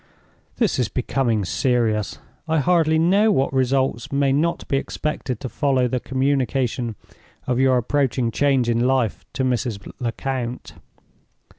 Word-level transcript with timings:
This 0.55 0.79
is 0.79 0.87
becoming 0.89 1.45
serious. 1.45 2.17
I 2.47 2.57
hardly 2.57 2.97
know 2.97 3.31
what 3.31 3.53
results 3.53 4.11
may 4.11 4.31
not 4.33 4.67
be 4.67 4.77
expected 4.77 5.39
to 5.41 5.47
follow 5.47 5.87
the 5.87 5.99
communication 5.99 6.95
of 7.45 7.59
your 7.59 7.77
approaching 7.77 8.31
change 8.31 8.67
in 8.67 8.87
life 8.87 9.23
to 9.33 9.43
Mrs. 9.43 9.79
Lecount. 9.99 10.73